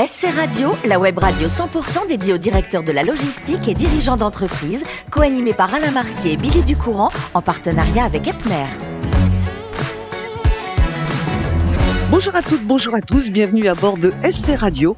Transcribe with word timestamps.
SC 0.00 0.28
Radio, 0.32 0.76
la 0.84 1.00
web 1.00 1.18
radio 1.18 1.48
100% 1.48 2.06
dédiée 2.06 2.32
aux 2.32 2.38
directeurs 2.38 2.84
de 2.84 2.92
la 2.92 3.02
logistique 3.02 3.66
et 3.66 3.74
dirigeants 3.74 4.14
d'entreprise, 4.14 4.84
co-animée 5.10 5.54
par 5.54 5.74
Alain 5.74 5.90
Martier 5.90 6.34
et 6.34 6.36
Billy 6.36 6.62
Ducourant, 6.62 7.08
en 7.34 7.42
partenariat 7.42 8.04
avec 8.04 8.28
Epner. 8.28 8.66
Bonjour 12.12 12.36
à 12.36 12.42
toutes, 12.42 12.62
bonjour 12.62 12.94
à 12.94 13.00
tous, 13.00 13.28
bienvenue 13.28 13.66
à 13.66 13.74
bord 13.74 13.98
de 13.98 14.12
SC 14.22 14.54
Radio 14.56 14.96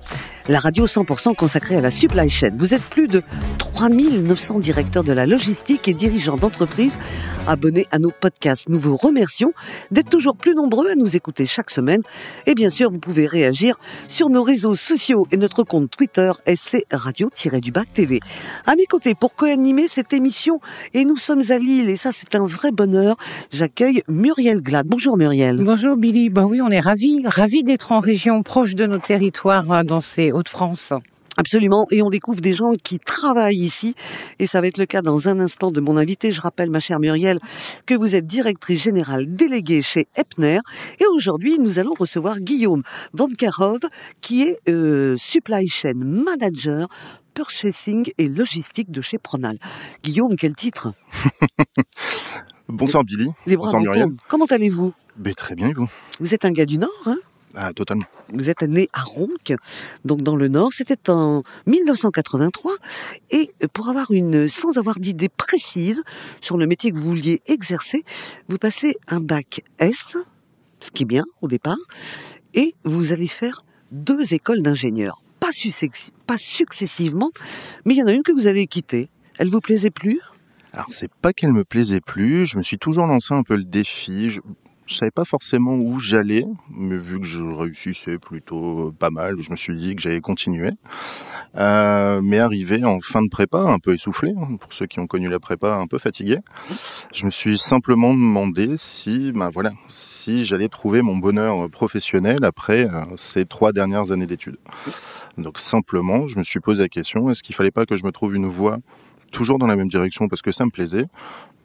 la 0.50 0.58
radio 0.58 0.84
100% 0.84 1.36
consacrée 1.36 1.77
à 1.77 1.80
la 1.80 1.93
supply 1.93 2.29
chain. 2.29 2.50
Vous 2.58 2.75
êtes 2.75 2.82
plus 2.82 3.06
de 3.06 3.22
3900 3.58 4.58
directeurs 4.58 5.04
de 5.04 5.12
la 5.12 5.25
logistique 5.25 5.86
et 5.86 5.95
dirigeants 5.95 6.36
d'entreprise 6.36 6.98
abonnés 7.46 7.86
à 7.93 7.98
nos 7.98 8.11
podcasts. 8.11 8.68
Nous 8.68 8.79
vous 8.79 8.96
remercions 8.96 9.52
d'être 9.93 10.11
toujours 10.11 10.36
plus 10.36 10.54
nombreux 10.54 10.90
à 10.90 10.94
nous 10.96 11.14
écouter 11.16 11.46
chaque 11.46 11.71
semaine. 11.71 12.02
Et 12.46 12.54
bien 12.54 12.68
sûr, 12.68 12.90
vous 12.90 12.98
pouvez 12.98 13.26
réagir 13.26 13.79
sur 14.08 14.29
nos 14.29 14.43
réseaux 14.43 14.75
sociaux 14.75 15.26
et 15.30 15.36
notre 15.36 15.62
compte 15.62 15.90
Twitter 15.90 16.32
SC 16.46 16.85
Radio-du-Bac 16.90 17.93
TV. 17.94 18.21
À 18.67 18.75
mes 18.75 18.86
côtés, 18.86 19.14
pour 19.14 19.35
co-animer 19.35 19.86
cette 19.86 20.12
émission, 20.12 20.61
et 20.94 21.04
nous 21.04 21.17
sommes 21.17 21.43
à 21.50 21.58
Lille, 21.58 21.89
et 21.89 21.96
ça 21.96 22.11
c'est 22.12 22.35
un 22.35 22.44
vrai 22.44 22.72
bonheur, 22.72 23.17
j'accueille 23.53 24.03
Muriel 24.08 24.61
Glad. 24.62 24.86
Bonjour 24.86 25.17
Muriel. 25.17 25.62
Bonjour 25.62 25.96
Billy. 25.96 26.29
Ben 26.29 26.44
oui, 26.44 26.61
on 26.61 26.71
est 26.71 26.80
ravis, 26.80 27.22
ravis 27.25 27.62
d'être 27.62 27.93
en 27.93 28.00
région 28.00 28.43
proche 28.43 28.75
de 28.75 28.86
nos 28.86 28.98
territoires 28.98 29.71
euh, 29.71 29.82
dans 29.82 30.00
ces 30.00 30.32
de 30.43 30.49
france 30.49 30.93
Absolument. 31.36 31.86
Et 31.90 32.03
on 32.03 32.11
découvre 32.11 32.41
des 32.41 32.53
gens 32.53 32.75
qui 32.75 32.98
travaillent 32.98 33.56
ici. 33.56 33.94
Et 34.39 34.47
ça 34.47 34.61
va 34.61 34.66
être 34.66 34.78
le 34.78 34.86
cas 34.86 35.00
dans 35.00 35.28
un 35.28 35.41
instant 35.41 35.70
de 35.70 35.80
mon 35.80 35.97
invité. 35.97 36.33
Je 36.33 36.41
rappelle, 36.41 36.70
ma 36.70 36.80
chère 36.80 37.00
Muriel, 37.00 37.39
que 37.86 37.94
vous 37.94 38.14
êtes 38.14 38.27
directrice 38.27 38.83
générale 38.83 39.33
déléguée 39.34 39.80
chez 39.80 40.06
Epner. 40.16 40.58
Et 40.98 41.06
aujourd'hui, 41.06 41.58
nous 41.58 41.78
allons 41.78 41.94
recevoir 41.98 42.41
Guillaume 42.41 42.83
Van 43.14 43.28
qui 44.20 44.42
est 44.42 44.58
euh, 44.69 45.16
Supply 45.16 45.69
Chain 45.69 45.94
Manager 45.94 46.88
Purchasing 47.33 48.11
et 48.19 48.28
Logistique 48.28 48.91
de 48.91 49.00
chez 49.00 49.16
Pronal. 49.16 49.58
Guillaume, 50.02 50.36
quel 50.36 50.55
titre? 50.55 50.92
Bonsoir 52.68 53.05
Billy. 53.05 53.30
Bonsoir 53.46 53.80
Muriel. 53.80 54.11
Comment 54.28 54.46
allez-vous? 54.46 54.92
Ben, 55.16 55.34
Très 55.34 55.55
bien, 55.55 55.68
et 55.68 55.72
vous? 55.72 55.88
Vous 56.18 56.34
êtes 56.34 56.44
un 56.44 56.52
gars 56.52 56.66
du 56.66 56.78
Nord, 56.78 56.91
hein? 57.06 57.16
Ah, 57.56 57.72
totalement. 57.72 58.04
Vous 58.32 58.48
êtes 58.48 58.62
né 58.62 58.88
à 58.92 59.02
Ronc, 59.02 59.56
donc 60.04 60.22
dans 60.22 60.36
le 60.36 60.48
Nord. 60.48 60.72
C'était 60.72 61.10
en 61.10 61.42
1983. 61.66 62.72
Et 63.30 63.52
pour 63.72 63.88
avoir 63.88 64.10
une, 64.10 64.48
sans 64.48 64.78
avoir 64.78 65.00
d'idée 65.00 65.28
précise 65.28 66.02
sur 66.40 66.56
le 66.56 66.66
métier 66.66 66.92
que 66.92 66.96
vous 66.96 67.08
vouliez 67.08 67.42
exercer, 67.46 68.04
vous 68.48 68.58
passez 68.58 68.96
un 69.08 69.20
bac 69.20 69.62
S, 69.78 70.16
ce 70.78 70.90
qui 70.90 71.02
est 71.02 71.06
bien 71.06 71.24
au 71.42 71.48
départ, 71.48 71.78
et 72.54 72.74
vous 72.84 73.12
allez 73.12 73.26
faire 73.26 73.62
deux 73.90 74.32
écoles 74.32 74.62
d'ingénieurs. 74.62 75.22
Pas, 75.40 75.50
pas 76.26 76.38
successivement, 76.38 77.30
mais 77.84 77.94
il 77.94 77.98
y 77.98 78.02
en 78.02 78.06
a 78.06 78.12
une 78.12 78.22
que 78.22 78.32
vous 78.32 78.46
allez 78.46 78.66
quitter. 78.66 79.10
Elle 79.38 79.48
vous 79.48 79.60
plaisait 79.60 79.90
plus? 79.90 80.20
Alors 80.72 80.86
c'est 80.90 81.12
pas 81.12 81.32
qu'elle 81.32 81.52
me 81.52 81.64
plaisait 81.64 82.00
plus, 82.00 82.46
je 82.46 82.56
me 82.56 82.62
suis 82.62 82.78
toujours 82.78 83.06
lancé 83.06 83.34
un 83.34 83.42
peu 83.42 83.56
le 83.56 83.64
défi. 83.64 84.30
Je 84.30 84.40
savais 84.94 85.10
pas 85.10 85.24
forcément 85.24 85.74
où 85.74 85.98
j'allais, 85.98 86.44
mais 86.70 86.96
vu 86.96 87.20
que 87.20 87.27
je 87.27 87.42
réussissais 87.42 88.19
plutôt 88.19 88.92
pas 88.98 89.10
mal, 89.10 89.41
je 89.41 89.50
me 89.50 89.56
suis 89.56 89.77
dit 89.77 89.94
que 89.94 90.02
j'allais 90.02 90.20
continuer. 90.20 90.70
Euh, 91.56 92.20
mais 92.22 92.38
arrivé 92.38 92.84
en 92.84 93.00
fin 93.00 93.22
de 93.22 93.28
prépa, 93.28 93.58
un 93.58 93.78
peu 93.78 93.94
essoufflé, 93.94 94.34
hein, 94.36 94.56
pour 94.56 94.72
ceux 94.72 94.86
qui 94.86 95.00
ont 95.00 95.06
connu 95.06 95.28
la 95.28 95.41
prépa, 95.41 95.74
un 95.74 95.86
peu 95.86 95.98
fatigué, 95.98 96.38
je 97.12 97.24
me 97.24 97.30
suis 97.30 97.58
simplement 97.58 98.12
demandé 98.12 98.74
si, 98.77 99.33
ben 99.33 99.50
voilà, 99.50 99.72
si 99.88 100.44
j'allais 100.44 100.68
trouver 100.68 101.02
mon 101.02 101.16
bonheur 101.16 101.68
professionnel 101.70 102.44
après 102.44 102.88
euh, 102.88 103.05
ces 103.16 103.46
trois 103.46 103.72
dernières 103.72 104.12
années 104.12 104.27
d'études. 104.27 104.58
Donc 105.38 105.58
simplement, 105.58 106.28
je 106.28 106.38
me 106.38 106.44
suis 106.44 106.61
posé 106.61 106.83
la 106.83 106.88
question 106.88 107.30
est-ce 107.30 107.42
qu'il 107.42 107.55
fallait 107.55 107.70
pas 107.70 107.86
que 107.86 107.96
je 107.96 108.05
me 108.05 108.12
trouve 108.12 108.34
une 108.34 108.46
voie 108.46 108.78
toujours 109.33 109.58
dans 109.58 109.66
la 109.66 109.77
même 109.77 109.88
direction 109.88 110.28
parce 110.28 110.42
que 110.42 110.52
ça 110.52 110.64
me 110.64 110.70
plaisait, 110.70 111.06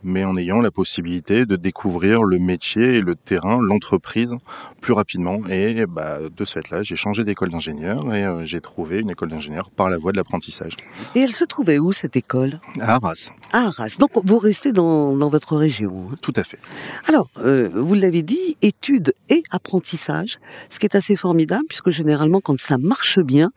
mais 0.06 0.24
en 0.24 0.38
ayant 0.38 0.62
la 0.62 0.72
possibilité 0.72 1.46
de 1.46 1.56
découvrir 1.56 2.24
le 2.24 2.40
métier 2.40 2.96
et 2.96 3.02
le 3.02 3.16
terrain, 3.16 3.60
l'entreprise 3.62 4.36
plus 4.80 4.94
rapidement. 4.94 5.40
Et 5.50 5.86
bah, 5.88 6.20
de 6.36 6.46
ce 6.46 6.54
fait-là, 6.54 6.84
j'ai 6.84 6.96
changé 6.96 7.24
d'école 7.24 7.50
d'ingénieur 7.50 8.14
et 8.14 8.24
euh, 8.24 8.46
j'ai 8.46 8.62
trouvé 8.62 9.00
une 9.00 9.10
école 9.10 9.30
d'ingénieur 9.30 9.72
par 9.72 9.90
la 9.90 9.98
voie 9.98 10.12
de 10.12 10.18
l'apprentissage. 10.18 10.78
Et 11.16 11.22
elle 11.22 11.34
se 11.34 11.44
trouvait 11.44 11.80
où 11.80 11.92
cette 11.92 12.16
école? 12.16 12.60
À 12.80 12.96
Arras. 12.96 13.32
À 13.52 13.66
Arras. 13.66 13.96
Donc 14.00 14.12
vous 14.14 14.38
restez 14.38 14.72
dans, 14.72 15.18
dans 15.18 15.30
votre 15.30 15.56
région. 15.58 16.10
Tout 16.22 16.34
à 16.36 16.44
fait. 16.44 16.60
Alors, 17.08 17.30
euh, 17.40 17.70
vous 17.74 17.96
l'avez 17.96 18.22
dit, 18.22 18.58
études 18.62 19.14
et 19.30 19.44
apprentissage, 19.50 20.40
ce 20.70 20.80
qui 20.80 20.86
est 20.86 20.96
assez 20.96 21.16
formidable 21.16 21.66
puisque 21.68 21.90
généralement 21.90 22.42
quand 22.42 22.60
ça 22.60 22.78
marche 22.78 23.20
bien, 23.20 23.52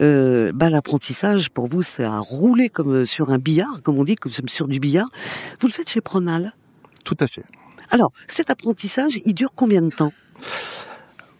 euh, 0.00 0.50
bah, 0.52 0.70
l'apprentissage 0.70 1.50
pour 1.50 1.68
vous 1.68 1.82
c'est 1.82 2.04
à 2.04 2.18
rouler 2.18 2.68
comme 2.68 3.06
sur 3.06 3.30
un 3.30 3.38
billard, 3.38 3.80
comme 3.82 3.98
on 3.98 4.04
dit, 4.04 4.16
comme 4.16 4.32
sur 4.48 4.66
du 4.66 4.80
billard. 4.80 5.08
Vous 5.60 5.68
le 5.68 5.72
faites 5.72 5.83
chez 5.88 6.00
Pronal? 6.00 6.54
Tout 7.04 7.16
à 7.20 7.26
fait. 7.26 7.44
Alors, 7.90 8.12
cet 8.28 8.50
apprentissage, 8.50 9.20
il 9.24 9.34
dure 9.34 9.52
combien 9.54 9.82
de 9.82 9.90
temps? 9.90 10.12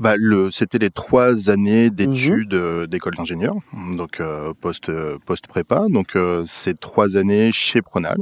Bah, 0.01 0.15
le, 0.19 0.51
c'était 0.51 0.79
les 0.79 0.91
trois 0.91 1.51
années 1.51 1.89
d'études 1.89 2.55
mhm. 2.55 2.61
euh, 2.61 2.87
d'école 2.87 3.15
d'ingénieur, 3.15 3.55
donc 3.97 4.19
euh, 4.21 4.53
post 4.61 4.91
post 5.25 5.47
prépa. 5.47 5.87
Donc 5.89 6.17
euh, 6.17 6.43
ces 6.47 6.75
trois 6.75 7.17
années 7.17 7.53
chez 7.53 7.81
Pronal 7.81 8.19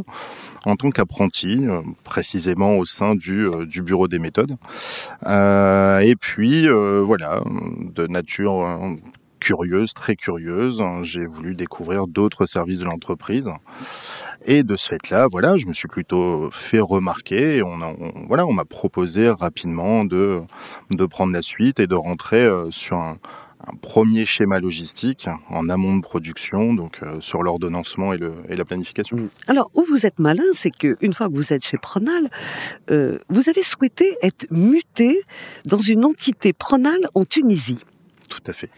en 0.64 0.76
tant 0.76 0.90
qu'apprenti, 0.90 1.66
précisément 2.04 2.76
au 2.76 2.84
sein 2.84 3.16
du, 3.16 3.48
du 3.66 3.82
bureau 3.82 4.06
des 4.06 4.20
méthodes. 4.20 4.56
et 5.26 6.14
puis 6.20 6.68
voilà, 6.68 7.40
de 7.80 8.06
nature 8.06 8.80
curieuse, 9.40 9.92
très 9.92 10.14
curieuse, 10.14 10.80
j'ai 11.02 11.24
voulu 11.24 11.56
découvrir 11.56 12.06
d'autres 12.06 12.46
services 12.46 12.78
de 12.78 12.84
l'entreprise. 12.84 13.50
Et 14.44 14.62
de 14.62 14.76
ce 14.76 14.88
fait-là, 14.88 15.28
voilà, 15.30 15.56
je 15.58 15.66
me 15.66 15.72
suis 15.72 15.88
plutôt 15.88 16.50
fait 16.50 16.80
remarquer. 16.80 17.56
Et 17.56 17.62
on, 17.62 17.78
voilà, 18.28 18.46
on 18.46 18.52
m'a 18.52 18.64
proposé 18.64 19.28
rapidement 19.30 20.04
de 20.04 20.42
de 20.90 21.06
prendre 21.06 21.32
la 21.32 21.42
suite 21.42 21.80
et 21.80 21.86
de 21.86 21.94
rentrer 21.94 22.42
euh, 22.42 22.70
sur 22.70 22.98
un, 22.98 23.18
premier 23.80 24.26
schéma 24.26 24.58
logistique 24.58 25.28
en 25.48 25.68
amont 25.68 25.96
de 25.96 26.02
production, 26.02 26.74
donc 26.74 26.98
euh, 27.04 27.20
sur 27.20 27.44
l'ordonnancement 27.44 28.12
et, 28.12 28.18
le, 28.18 28.34
et 28.48 28.56
la 28.56 28.64
planification. 28.64 29.16
Mmh. 29.16 29.28
Alors, 29.46 29.70
où 29.74 29.84
vous 29.84 30.04
êtes 30.04 30.18
malin, 30.18 30.42
c'est 30.52 30.76
que 30.76 30.96
une 31.00 31.14
fois 31.14 31.28
que 31.28 31.34
vous 31.34 31.52
êtes 31.52 31.64
chez 31.64 31.76
Pronal, 31.76 32.28
euh, 32.90 33.18
vous 33.28 33.48
avez 33.48 33.62
souhaité 33.62 34.16
être 34.20 34.48
muté 34.50 35.20
dans 35.64 35.78
une 35.78 36.04
entité 36.04 36.52
Pronal 36.52 37.08
en 37.14 37.24
Tunisie. 37.24 37.78
Tout 38.42 38.50
à 38.50 38.54
fait. 38.54 38.70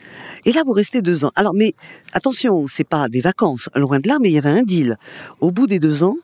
Et 0.45 0.53
là, 0.53 0.63
vous 0.67 0.73
restez 0.73 1.01
deux 1.01 1.25
ans. 1.25 1.33
Alors, 1.37 1.55
mais 1.55 1.75
attention, 2.13 2.67
c'est 2.67 2.85
pas 2.85 3.09
des 3.09 3.21
vacances, 3.21 3.69
loin 3.75 3.99
de 3.99 4.09
là, 4.09 4.19
mais 4.21 4.31
il 4.31 4.35
y 4.35 4.39
avait 4.39 4.51
un 4.51 4.63
deal. 4.63 4.99
Au 5.41 5.51
bout 5.51 5.67
des 5.67 5.79
deux 5.79 6.05
ans, 6.05 6.17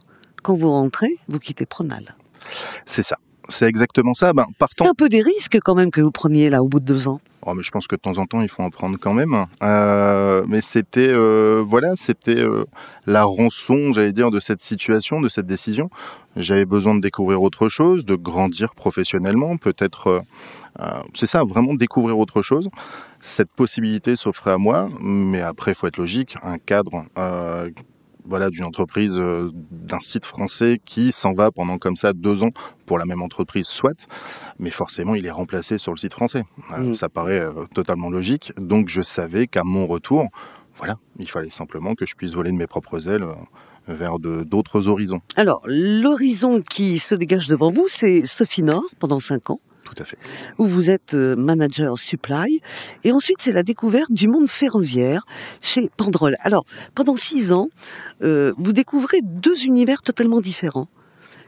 quand 0.43 0.55
vous 0.55 0.71
rentrez, 0.71 1.17
vous 1.28 1.39
quittez 1.39 1.67
Pronal. 1.67 2.15
C'est 2.84 3.03
ça. 3.03 3.17
C'est 3.49 3.67
exactement 3.67 4.15
ça. 4.15 4.33
Ben, 4.33 4.45
partant... 4.59 4.84
C'est 4.84 4.91
un 4.91 4.95
peu 4.95 5.09
des 5.09 5.23
risques 5.23 5.59
quand 5.65 5.75
même 5.75 5.91
que 5.91 6.00
vous 6.00 6.12
preniez 6.12 6.50
là 6.50 6.62
au 6.62 6.69
bout 6.69 6.81
de 6.81 6.84
deux 6.84 7.09
ans. 7.09 7.21
Oh, 7.47 7.55
mais 7.55 7.62
je 7.62 7.71
pense 7.71 7.87
que 7.87 7.97
de 7.97 8.00
temps 8.00 8.19
en 8.19 8.27
temps, 8.27 8.43
il 8.43 8.49
faut 8.49 8.62
en 8.62 8.71
prendre 8.71 8.99
quand 9.00 9.15
même. 9.15 9.47
Euh, 9.62 10.45
mais 10.47 10.61
c'était, 10.61 11.09
euh, 11.11 11.65
voilà, 11.67 11.97
c'était 11.97 12.39
euh, 12.39 12.65
la 13.06 13.25
rançon, 13.25 13.93
j'allais 13.93 14.12
dire, 14.12 14.31
de 14.31 14.41
cette 14.41 14.61
situation, 14.61 15.21
de 15.21 15.29
cette 15.29 15.47
décision. 15.47 15.91
J'avais 16.37 16.67
besoin 16.67 16.95
de 16.95 17.00
découvrir 17.00 17.43
autre 17.43 17.69
chose, 17.69 18.05
de 18.05 18.15
grandir 18.15 18.75
professionnellement, 18.75 19.56
peut-être. 19.56 20.23
c'est 21.15 21.27
ça, 21.27 21.43
vraiment 21.43 21.75
découvrir 21.75 22.19
autre 22.19 22.43
chose 22.43 22.69
cette 23.20 23.50
possibilité 23.50 24.16
s'offrait 24.16 24.53
à 24.53 24.58
moi, 24.58 24.88
mais 25.00 25.41
après, 25.41 25.72
il 25.72 25.75
faut 25.75 25.86
être 25.86 25.98
logique, 25.98 26.36
un 26.42 26.58
cadre 26.58 27.04
euh, 27.19 27.69
voilà, 28.25 28.48
d'une 28.50 28.64
entreprise, 28.64 29.19
euh, 29.19 29.50
d'un 29.70 30.00
site 30.00 30.25
français 30.25 30.81
qui 30.84 31.12
s'en 31.12 31.34
va 31.34 31.50
pendant 31.50 31.78
comme 31.78 31.97
ça 31.97 32.12
deux 32.12 32.42
ans 32.42 32.50
pour 32.86 32.98
la 32.98 33.04
même 33.04 33.22
entreprise, 33.22 33.66
soit, 33.66 34.08
mais 34.58 34.70
forcément, 34.70 35.14
il 35.14 35.26
est 35.26 35.31
remplacé 35.31 35.78
sur 35.78 35.92
le 35.92 35.98
site 35.98 36.12
français. 36.12 36.44
Euh, 36.72 36.91
mm. 36.91 36.94
Ça 36.94 37.08
paraît 37.08 37.47
totalement 37.75 38.10
logique. 38.10 38.53
Donc, 38.56 38.88
je 38.88 39.03
savais 39.03 39.47
qu'à 39.47 39.64
mon 39.64 39.87
retour, 39.87 40.28
voilà, 40.76 40.96
il 41.19 41.31
fallait 41.31 41.50
simplement 41.50 41.94
que 41.94 42.06
je 42.06 42.14
puisse 42.14 42.32
voler 42.32 42.52
de 42.52 42.56
mes 42.56 42.66
propres 42.66 43.08
ailes 43.08 43.26
vers 43.87 44.19
d'autres 44.19 44.88
horizons. 44.88 45.20
Alors, 45.37 45.62
l'horizon 45.66 46.62
qui 46.62 46.99
se 46.99 47.14
dégage 47.14 47.49
devant 47.49 47.70
vous, 47.70 47.87
c'est 47.88 48.25
Sophie 48.25 48.62
Nord 48.62 48.84
pendant 48.99 49.20
cinq 49.20 49.50
ans. 49.50 49.61
Tout. 49.94 50.04
Où 50.58 50.66
vous 50.66 50.90
êtes 50.90 51.14
euh, 51.14 51.37
manager 51.37 51.98
supply. 51.98 52.60
Et 53.04 53.12
ensuite, 53.12 53.38
c'est 53.40 53.52
la 53.52 53.62
découverte 53.62 54.12
du 54.12 54.28
monde 54.28 54.48
ferroviaire 54.48 55.26
chez 55.62 55.90
Pandrol. 55.96 56.37
Alors, 56.40 56.64
pendant 56.94 57.16
six 57.16 57.52
ans, 57.52 57.69
euh, 58.22 58.52
vous 58.56 58.72
découvrez 58.72 59.20
deux 59.22 59.64
univers 59.64 60.02
totalement 60.02 60.40
différents. 60.40 60.88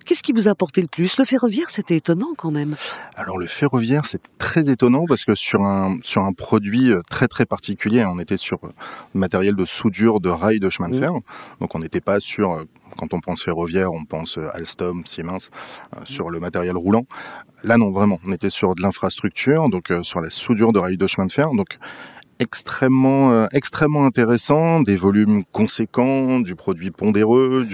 Qu'est-ce 0.05 0.23
qui 0.23 0.33
vous 0.33 0.49
a 0.49 0.53
apporté 0.53 0.81
le 0.83 0.89
plus? 0.89 1.17
Le 1.19 1.25
ferroviaire, 1.25 1.71
c'était 1.71 1.97
étonnant 1.97 2.35
quand 2.37 2.51
même. 2.51 2.77
Alors 3.17 3.39
le 3.39 3.47
ferroviaire, 3.47 4.05
c'est 4.05 4.21
très 4.39 4.71
étonnant 4.71 5.05
parce 5.07 5.25
que 5.25 5.35
sur 5.35 5.63
un 5.63 5.99
sur 6.03 6.23
un 6.23 6.33
produit 6.33 6.91
euh, 6.91 7.01
très 7.11 7.29
très 7.29 7.47
particulier, 7.47 8.05
on 8.05 8.19
était 8.19 8.37
sur 8.37 8.59
matériel 9.15 9.57
de 9.57 9.65
soudure 9.65 10.21
de 10.21 10.29
rails 10.29 10.61
de 10.61 10.71
chemin 10.71 10.89
de 10.89 10.97
mmh. 10.97 11.01
fer, 11.01 11.13
donc 11.61 11.75
on 11.75 11.79
n'était 11.79 12.01
pas 12.01 12.21
sur 12.21 12.65
quand 12.97 13.15
on 13.15 13.21
pense 13.21 13.43
ferroviaire, 13.43 13.93
on 13.93 14.05
pense 14.05 14.39
Alstom, 14.53 15.07
Siemens, 15.07 15.49
sur 16.05 16.31
le 16.31 16.41
matériel 16.41 16.77
roulant. 16.77 17.07
Là, 17.65 17.77
non, 17.77 17.93
vraiment. 17.93 18.19
On 18.27 18.33
était 18.33 18.51
sur 18.51 18.75
de 18.75 18.83
l'infrastructure, 18.83 19.69
donc 19.69 19.91
euh, 19.91 20.03
sur 20.03 20.21
la 20.21 20.31
soudure 20.31 20.73
de 20.73 20.81
rails 20.81 20.97
de 20.97 21.07
chemin 21.07 21.27
de 21.27 21.33
fer. 21.33 21.53
Donc, 21.53 21.79
extrêmement 22.43 23.33
euh, 23.33 23.47
extrêmement 23.53 24.05
intéressant, 24.05 24.81
des 24.81 24.97
volumes 24.97 25.45
conséquents, 25.53 26.41
du 26.41 26.57
produit 26.57 26.91
pondéreux, 26.91 27.67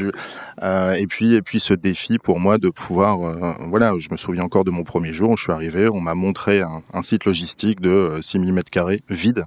euh, 0.62 0.92
et 0.92 1.06
puis 1.06 1.34
et 1.34 1.42
puis 1.42 1.58
ce 1.58 1.72
défi 1.72 2.18
pour 2.18 2.38
moi 2.38 2.58
de 2.58 2.68
pouvoir 2.68 3.22
euh, 3.22 3.52
voilà, 3.68 3.94
je 3.98 4.08
me 4.10 4.16
souviens 4.18 4.44
encore 4.44 4.64
de 4.64 4.70
mon 4.70 4.84
premier 4.84 5.12
jour 5.14 5.30
où 5.30 5.36
je 5.36 5.44
suis 5.44 5.52
arrivé, 5.52 5.88
on 5.88 6.00
m'a 6.00 6.14
montré 6.14 6.60
un, 6.60 7.02
site 7.02 7.24
logistique 7.24 7.80
de 7.80 8.18
6000 8.20 8.52
mètres 8.52 8.70
carrés 8.70 9.00
vide. 9.08 9.44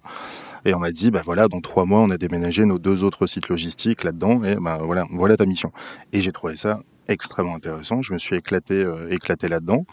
Et 0.63 0.73
on 0.75 0.79
m'a 0.79 0.91
dit, 0.91 1.09
bah 1.09 1.21
voilà, 1.25 1.47
dans 1.47 1.59
trois 1.59 1.85
mois, 1.85 2.01
on 2.01 2.09
a 2.12 2.18
déménagé 2.18 2.65
nos 2.65 2.77
deux 2.77 3.03
autres 3.03 3.25
sites 3.27 3.50
logistiques 3.50 4.03
là-dedans, 4.03 4.44
et 4.44 4.56
bah 4.56 4.79
voilà, 4.81 5.06
voilà 5.12 5.38
ta 5.38 5.45
mission. 5.45 5.71
Et 6.13 6.21
j'ai 6.21 6.31
trouvé 6.31 6.56
ça 6.56 6.79
extrêmement 7.07 7.56
intéressant. 7.56 8.01
Je 8.01 8.13
me 8.13 8.18
suis 8.19 8.35
éclaté, 8.35 8.85
éclaté 9.09 9.47
là-dedans. 9.47 9.85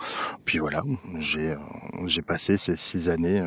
Puis 0.44 0.58
voilà, 0.58 0.82
j'ai, 1.20 2.22
passé 2.22 2.58
ces 2.58 2.76
six 2.76 3.08
années 3.08 3.42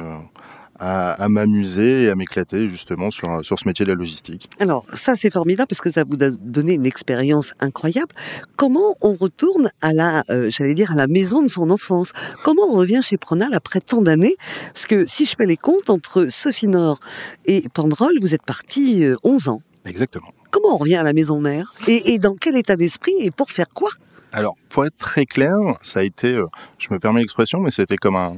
à, 0.82 1.30
m'amuser 1.30 2.04
et 2.04 2.10
à 2.10 2.16
m'éclater 2.16 2.68
justement 2.68 3.12
sur, 3.12 3.46
sur 3.46 3.60
ce 3.60 3.68
métier 3.68 3.86
de 3.86 3.92
la 3.92 3.96
logistique. 3.96 4.50
Alors 4.60 4.86
ça 4.94 5.16
c'est 5.16 5.32
formidable 5.32 5.68
parce 5.68 5.82
que 5.82 5.92
ça 5.92 6.04
vous 6.04 6.22
a 6.24 6.32
donné 6.32 6.74
une 6.74 6.86
expérience 6.86 7.54
incroyable. 7.60 8.14
Comment 8.56 8.98
on 9.02 9.14
retourne 9.14 9.72
à 9.82 9.94
la, 9.94 10.24
euh, 10.30 10.50
j'allais 10.50 10.74
dire 10.74 10.92
à 10.92 10.96
la 10.96 11.08
maison 11.08 11.44
de 11.44 11.48
son 11.48 11.70
enfance? 11.70 12.14
Comment 12.44 12.64
on 12.64 12.76
revient 12.76 13.02
chez 13.04 13.18
Pronal 13.18 13.54
après 13.54 13.80
tant 13.80 14.02
d'années? 14.02 14.36
Parce 14.74 14.88
que 14.88 15.06
si 15.06 15.26
je 15.28 15.36
fais 15.38 15.46
les 15.46 15.58
comptes 15.58 15.90
entre 15.90 16.28
Sophie 16.30 16.68
Nord 16.68 17.00
et 17.46 17.66
Pandrol, 17.74 18.14
vous 18.20 18.34
êtes 18.34 18.44
parti 18.44 19.04
11 19.24 19.50
ans. 19.50 19.62
Exactement. 19.86 20.34
Comment 20.50 20.76
on 20.76 20.78
revient 20.78 20.96
à 20.96 21.04
la 21.04 21.14
maison 21.14 21.40
mère? 21.40 21.74
Et, 21.88 22.14
et 22.14 22.20
dans 22.20 22.36
quel 22.36 22.58
état 22.58 22.76
d'esprit 22.76 23.14
et 23.20 23.32
pour 23.32 23.52
faire 23.52 23.70
quoi? 23.70 23.92
Alors, 24.34 24.56
pour 24.70 24.86
être 24.86 24.96
très 24.96 25.26
clair, 25.26 25.56
ça 25.82 26.00
a 26.00 26.04
été, 26.04 26.34
euh, 26.36 26.46
je 26.78 26.88
me 26.90 27.00
permets 27.00 27.20
l'expression, 27.20 27.60
mais 27.60 27.72
c'était 27.72 27.98
comme 27.98 28.16
un, 28.16 28.38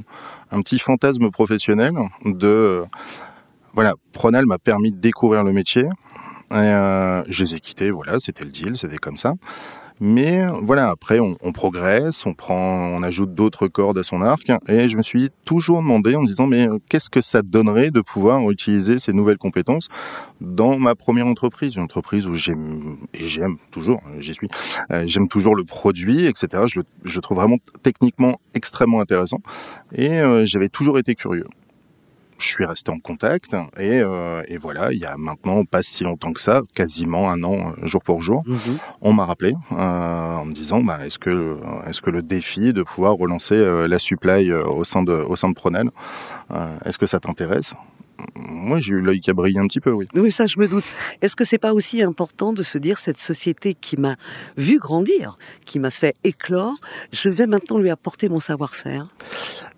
un, 0.50 0.62
petit 0.62 0.78
fantasme 0.78 1.30
professionnel 1.30 1.92
de, 2.24 2.46
euh, 2.46 2.84
voilà, 3.72 3.94
Pronal 4.12 4.46
m'a 4.46 4.58
permis 4.58 4.92
de 4.92 4.98
découvrir 4.98 5.44
le 5.44 5.52
métier. 5.52 5.86
Euh, 6.52 7.22
je 7.28 7.44
les 7.44 7.56
ai 7.56 7.60
quittés, 7.60 7.90
voilà, 7.90 8.20
c'était 8.20 8.44
le 8.44 8.50
deal, 8.50 8.78
c'était 8.78 8.98
comme 8.98 9.16
ça. 9.16 9.34
Mais 10.06 10.44
voilà, 10.60 10.90
après, 10.90 11.18
on, 11.18 11.52
progresse, 11.52 12.26
on 12.26 12.34
prend, 12.34 12.88
on 12.94 13.02
ajoute 13.02 13.32
d'autres 13.32 13.68
cordes 13.68 13.96
à 13.96 14.02
son 14.02 14.20
arc. 14.20 14.52
Et 14.68 14.90
je 14.90 14.98
me 14.98 15.02
suis 15.02 15.30
toujours 15.46 15.78
demandé 15.78 16.14
en 16.14 16.20
me 16.20 16.26
disant, 16.26 16.46
mais 16.46 16.68
qu'est-ce 16.90 17.08
que 17.08 17.22
ça 17.22 17.40
donnerait 17.40 17.90
de 17.90 18.02
pouvoir 18.02 18.50
utiliser 18.50 18.98
ces 18.98 19.14
nouvelles 19.14 19.38
compétences 19.38 19.88
dans 20.42 20.78
ma 20.78 20.94
première 20.94 21.26
entreprise, 21.26 21.76
une 21.76 21.82
entreprise 21.82 22.26
où 22.26 22.34
j'aime 22.34 22.98
et 23.14 23.26
j'aime 23.26 23.56
toujours, 23.70 24.02
j'y 24.18 24.34
suis, 24.34 24.48
euh, 24.92 25.04
j'aime 25.06 25.26
toujours 25.26 25.56
le 25.56 25.64
produit, 25.64 26.26
etc. 26.26 26.64
Je 26.66 26.80
le 26.80 27.20
trouve 27.22 27.38
vraiment 27.38 27.56
techniquement 27.82 28.36
extrêmement 28.52 29.00
intéressant. 29.00 29.38
Et 29.94 30.20
euh, 30.20 30.44
j'avais 30.44 30.68
toujours 30.68 30.98
été 30.98 31.14
curieux 31.14 31.46
je 32.44 32.50
suis 32.50 32.64
resté 32.64 32.90
en 32.90 32.98
contact 32.98 33.54
et, 33.78 34.00
euh, 34.00 34.42
et, 34.48 34.56
voilà, 34.56 34.92
il 34.92 34.98
y 34.98 35.06
a 35.06 35.16
maintenant 35.16 35.64
pas 35.64 35.82
si 35.82 36.04
longtemps 36.04 36.32
que 36.32 36.40
ça, 36.40 36.62
quasiment 36.74 37.30
un 37.30 37.42
an 37.42 37.72
euh, 37.82 37.86
jour 37.86 38.02
pour 38.02 38.22
jour, 38.22 38.42
mmh. 38.46 38.56
on 39.00 39.12
m'a 39.12 39.24
rappelé 39.24 39.54
euh, 39.72 39.76
en 39.76 40.44
me 40.44 40.52
disant 40.52 40.80
bah, 40.82 40.98
est-ce 41.04 41.18
que 41.18 41.56
est-ce 41.86 42.00
que 42.00 42.10
le 42.10 42.22
défi 42.22 42.72
de 42.72 42.82
pouvoir 42.82 43.14
relancer 43.14 43.56
la 43.88 43.98
supply 43.98 44.52
au 44.52 44.84
sein 44.84 45.02
de 45.02 45.12
au 45.12 45.36
sein 45.36 45.48
de 45.48 45.54
Pronel, 45.54 45.90
est-ce 46.84 46.98
que 46.98 47.06
ça 47.06 47.20
t'intéresse? 47.20 47.74
Moi, 48.36 48.80
j'ai 48.80 48.92
eu 48.92 49.00
l'œil 49.00 49.20
qui 49.20 49.30
a 49.30 49.34
brillé 49.34 49.58
un 49.58 49.66
petit 49.66 49.80
peu, 49.80 49.90
oui. 49.90 50.06
Oui, 50.14 50.30
ça, 50.30 50.46
je 50.46 50.58
me 50.58 50.68
doute. 50.68 50.84
Est-ce 51.20 51.36
que 51.36 51.44
c'est 51.44 51.58
pas 51.58 51.72
aussi 51.72 52.02
important 52.02 52.52
de 52.52 52.62
se 52.62 52.78
dire 52.78 52.98
cette 52.98 53.18
société 53.18 53.74
qui 53.74 53.96
m'a 53.96 54.16
vu 54.56 54.78
grandir, 54.78 55.36
qui 55.64 55.78
m'a 55.78 55.90
fait 55.90 56.14
éclore, 56.24 56.74
je 57.12 57.28
vais 57.28 57.46
maintenant 57.46 57.78
lui 57.78 57.90
apporter 57.90 58.28
mon 58.28 58.40
savoir-faire? 58.40 59.08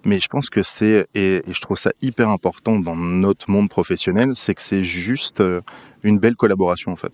Mais 0.05 0.19
je 0.21 0.29
pense 0.29 0.51
que 0.51 0.63
c'est, 0.63 1.07
et, 1.15 1.37
et, 1.37 1.55
je 1.55 1.61
trouve 1.61 1.79
ça 1.79 1.91
hyper 2.03 2.29
important 2.29 2.79
dans 2.79 2.97
notre 2.97 3.51
monde 3.51 3.69
professionnel, 3.69 4.33
c'est 4.35 4.55
que 4.55 4.63
c'est 4.63 4.83
juste 4.83 5.41
euh, 5.41 5.61
une 6.03 6.19
belle 6.19 6.37
collaboration, 6.37 6.93
en 6.93 6.97
fait. 6.97 7.13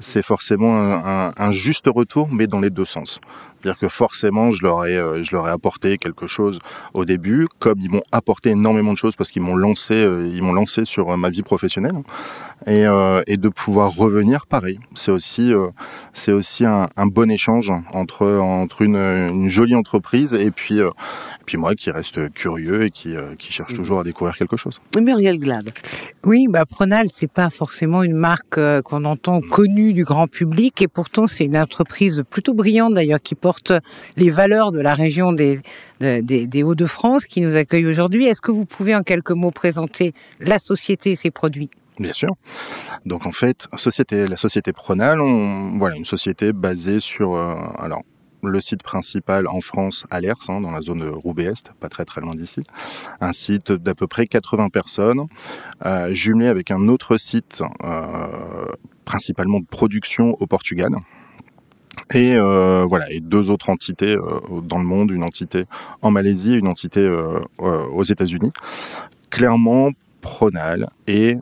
C'est 0.00 0.22
forcément 0.22 0.78
un, 0.78 1.28
un, 1.28 1.32
un 1.36 1.50
juste 1.50 1.86
retour, 1.86 2.28
mais 2.30 2.46
dans 2.46 2.60
les 2.60 2.70
deux 2.70 2.84
sens. 2.84 3.20
C'est-à-dire 3.60 3.78
que 3.78 3.88
forcément, 3.88 4.52
je 4.52 4.62
leur 4.62 4.86
ai, 4.86 4.96
euh, 4.96 5.22
je 5.24 5.34
leur 5.34 5.48
ai 5.48 5.50
apporté 5.50 5.98
quelque 5.98 6.28
chose 6.28 6.60
au 6.94 7.04
début, 7.04 7.48
comme 7.58 7.80
ils 7.80 7.90
m'ont 7.90 8.02
apporté 8.12 8.50
énormément 8.50 8.92
de 8.92 8.98
choses 8.98 9.16
parce 9.16 9.30
qu'ils 9.30 9.42
m'ont 9.42 9.56
lancé, 9.56 9.94
euh, 9.94 10.30
ils 10.32 10.42
m'ont 10.42 10.52
lancé 10.52 10.84
sur 10.84 11.10
euh, 11.10 11.16
ma 11.16 11.28
vie 11.28 11.42
professionnelle, 11.42 11.96
et, 12.66 12.84
et 13.28 13.36
de 13.36 13.48
pouvoir 13.48 13.94
revenir, 13.94 14.46
pareil. 14.46 14.80
C'est 14.94 15.12
aussi, 15.12 15.52
c'est 16.12 16.32
aussi 16.32 16.64
un, 16.64 16.88
un, 16.96 17.06
bon 17.06 17.30
échange 17.30 17.72
entre 17.92 18.26
entre 18.26 18.82
une, 18.82 18.96
une 18.96 19.48
jolie 19.48 19.76
entreprise 19.76 20.34
et 20.34 20.50
puis, 20.50 20.80
et 20.80 20.84
puis 21.46 21.56
moi 21.56 21.76
qui 21.76 21.92
reste 21.92 22.32
curieux 22.34 22.82
et 22.82 22.90
qui, 22.90 23.14
qui 23.38 23.52
cherche 23.52 23.74
toujours 23.74 24.00
à 24.00 24.04
découvrir 24.04 24.36
quelque 24.36 24.56
chose. 24.56 24.80
Muriel 25.00 25.38
Glad. 25.38 25.70
Oui, 26.24 26.46
bah 26.50 26.66
Pronal, 26.66 27.06
c'est 27.12 27.30
pas 27.30 27.48
forcément 27.48 28.02
une 28.02 28.16
marque 28.16 28.58
qu'on 28.82 29.04
entend 29.04 29.40
connue 29.40 29.92
du 29.92 30.02
grand 30.02 30.26
public, 30.26 30.82
et 30.82 30.88
pourtant 30.88 31.28
c'est 31.28 31.44
une 31.44 31.56
entreprise 31.56 32.24
plutôt 32.28 32.54
brillante 32.54 32.94
d'ailleurs 32.94 33.22
qui 33.22 33.36
porte 33.36 33.47
porte 33.48 33.72
les 34.18 34.28
valeurs 34.28 34.72
de 34.72 34.80
la 34.80 34.92
région 34.92 35.32
des, 35.32 35.62
Hauts-de-France 36.62 37.24
qui 37.24 37.40
nous 37.40 37.56
accueille 37.56 37.86
aujourd'hui. 37.86 38.26
Est-ce 38.26 38.42
que 38.42 38.52
vous 38.52 38.66
pouvez 38.66 38.94
en 38.94 39.02
quelques 39.02 39.30
mots 39.30 39.50
présenter 39.50 40.12
la 40.38 40.58
société 40.58 41.12
et 41.12 41.16
ses 41.16 41.30
produits? 41.30 41.70
Bien 41.98 42.12
sûr. 42.12 42.36
Donc 43.06 43.24
en 43.24 43.32
fait, 43.32 43.66
la 43.72 44.36
société 44.36 44.72
Pronal, 44.74 45.22
on, 45.22 45.78
voilà, 45.78 45.96
une 45.96 46.04
société 46.04 46.52
basée 46.52 47.00
sur 47.00 47.36
euh, 47.36 47.54
alors 47.78 48.02
le 48.42 48.60
site 48.60 48.82
principal 48.82 49.48
en 49.48 49.62
France 49.62 50.06
à 50.10 50.20
Lers, 50.20 50.44
hein, 50.48 50.60
dans 50.60 50.70
la 50.70 50.82
zone 50.82 51.00
de 51.00 51.08
Roubaix-Est, 51.08 51.72
pas 51.80 51.88
très 51.88 52.04
très 52.04 52.20
loin 52.20 52.34
d'ici. 52.34 52.60
Un 53.22 53.32
site 53.32 53.72
d'à 53.72 53.94
peu 53.94 54.06
près 54.06 54.26
80 54.26 54.68
personnes, 54.68 55.26
euh, 55.86 56.12
jumelé 56.12 56.48
avec 56.48 56.70
un 56.70 56.86
autre 56.88 57.16
site 57.16 57.62
euh, 57.82 58.66
principalement 59.06 59.60
de 59.60 59.66
production 59.66 60.34
au 60.38 60.46
Portugal, 60.46 60.90
et 62.14 62.34
euh, 62.34 62.84
voilà 62.88 63.10
et 63.10 63.20
deux 63.20 63.50
autres 63.50 63.70
entités 63.70 64.16
euh, 64.16 64.60
dans 64.62 64.78
le 64.78 64.84
monde 64.84 65.10
une 65.10 65.22
entité 65.22 65.64
en 66.02 66.10
Malaisie 66.10 66.54
une 66.54 66.68
entité 66.68 67.00
euh, 67.00 67.40
aux 67.58 68.04
États-Unis 68.04 68.52
clairement 69.30 69.90
Pronal 70.20 70.88
est 71.06 71.38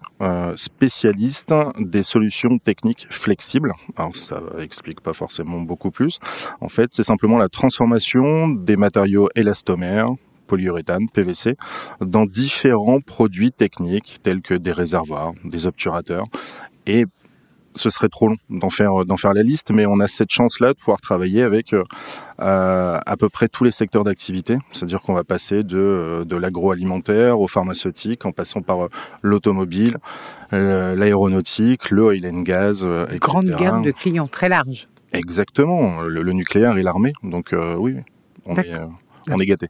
spécialiste 0.55 1.53
des 1.79 2.03
solutions 2.03 2.59
techniques 2.59 3.07
flexibles. 3.09 3.73
Alors 3.97 4.15
ça 4.15 4.39
explique 4.59 5.01
pas 5.01 5.15
forcément 5.15 5.61
beaucoup 5.61 5.91
plus. 5.91 6.19
En 6.61 6.69
fait, 6.69 6.91
c'est 6.93 7.03
simplement 7.03 7.39
la 7.39 7.49
transformation 7.49 8.49
des 8.49 8.77
matériaux 8.77 9.31
élastomères, 9.35 10.09
polyuréthane, 10.47 11.09
PVC, 11.09 11.57
dans 12.01 12.27
différents 12.27 13.01
produits 13.01 13.51
techniques 13.51 14.19
tels 14.23 14.43
que 14.43 14.55
des 14.55 14.73
réservoirs, 14.73 15.33
des 15.45 15.67
obturateurs 15.67 16.27
et 16.87 17.05
ce 17.77 17.91
serait 17.91 18.09
trop 18.09 18.29
long 18.29 18.37
d'en 18.51 18.71
faire 18.71 19.05
d'en 19.05 19.17
faire 19.17 19.35
la 19.35 19.43
liste, 19.43 19.71
mais 19.71 19.87
on 19.87 20.01
a 20.01 20.09
cette 20.09 20.31
chance-là 20.31 20.73
de 20.73 20.79
pouvoir 20.79 21.01
travailler 21.01 21.43
avec 21.43 21.73
euh, 21.73 21.85
à 22.39 23.17
peu 23.19 23.29
près 23.29 23.49
tous 23.49 23.65
les 23.65 23.71
secteurs 23.71 24.05
d'activité. 24.05 24.59
C'est-à-dire 24.73 25.03
qu'on 25.03 25.15
va 25.15 25.25
passer 25.25 25.63
de 25.63 25.79
euh, 25.79 26.25
de 26.25 26.37
l'agroalimentaire 26.37 27.41
au 27.41 27.49
pharmaceutique, 27.49 28.27
en 28.27 28.33
passant 28.33 28.63
par 28.63 28.85
euh, 28.85 28.89
l'automobile, 29.23 29.99
l'aéronautique, 30.53 31.91
le 31.91 32.05
oil 32.05 32.27
and 32.27 32.43
gas, 32.43 32.85
etc. 33.05 33.19
Grande 33.21 33.51
gamme 33.51 33.83
de 33.83 33.91
clients 33.91 34.29
très 34.29 34.49
large. 34.49 34.89
Exactement, 35.13 36.03
le, 36.03 36.23
le 36.23 36.33
nucléaire 36.33 36.77
et 36.79 36.83
l'armée. 36.83 37.13
Donc 37.23 37.55
oui, 37.79 37.97
on 38.47 38.57
est 38.57 38.73
on 39.31 39.41
est 39.41 39.47
gâté. 39.47 39.69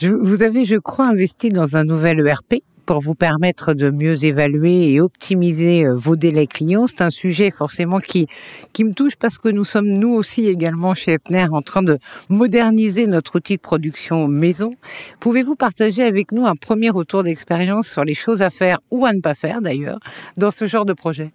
Vous 0.00 0.42
avez, 0.42 0.64
je 0.64 0.76
crois, 0.76 1.06
investi 1.06 1.48
dans 1.48 1.76
un 1.76 1.84
nouvel 1.84 2.24
ERP 2.26 2.62
pour 2.86 3.00
vous 3.00 3.14
permettre 3.14 3.74
de 3.74 3.90
mieux 3.90 4.24
évaluer 4.24 4.92
et 4.92 5.00
optimiser 5.00 5.84
euh, 5.84 5.94
vos 5.94 6.16
délais 6.16 6.46
clients. 6.46 6.86
C'est 6.86 7.02
un 7.02 7.10
sujet 7.10 7.50
forcément 7.50 7.98
qui, 7.98 8.28
qui 8.72 8.84
me 8.84 8.94
touche 8.94 9.16
parce 9.16 9.38
que 9.38 9.48
nous 9.48 9.64
sommes 9.64 9.88
nous 9.88 10.14
aussi 10.14 10.46
également 10.46 10.94
chez 10.94 11.14
Epner 11.14 11.46
en 11.50 11.62
train 11.62 11.82
de 11.82 11.98
moderniser 12.28 13.06
notre 13.06 13.36
outil 13.36 13.56
de 13.56 13.60
production 13.60 14.28
maison. 14.28 14.74
Pouvez-vous 15.20 15.56
partager 15.56 16.04
avec 16.04 16.32
nous 16.32 16.46
un 16.46 16.54
premier 16.54 16.90
retour 16.90 17.24
d'expérience 17.24 17.88
sur 17.88 18.04
les 18.04 18.14
choses 18.14 18.40
à 18.40 18.50
faire 18.50 18.78
ou 18.90 19.04
à 19.04 19.12
ne 19.12 19.20
pas 19.20 19.34
faire 19.34 19.60
d'ailleurs 19.60 19.98
dans 20.36 20.50
ce 20.50 20.66
genre 20.66 20.84
de 20.84 20.92
projet? 20.92 21.32